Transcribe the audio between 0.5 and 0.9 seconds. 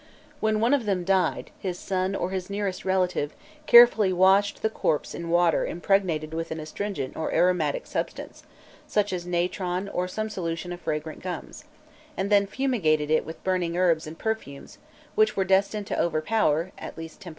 one of